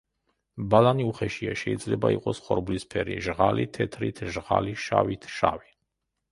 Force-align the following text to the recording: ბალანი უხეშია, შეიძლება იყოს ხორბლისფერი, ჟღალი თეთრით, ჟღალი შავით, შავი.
ბალანი 0.73 1.03
უხეშია, 1.09 1.53
შეიძლება 1.63 2.11
იყოს 2.15 2.41
ხორბლისფერი, 2.47 3.19
ჟღალი 3.29 3.69
თეთრით, 3.79 4.25
ჟღალი 4.39 4.77
შავით, 4.89 5.33
შავი. 5.39 5.75